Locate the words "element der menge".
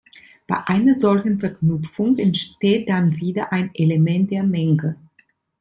3.75-4.97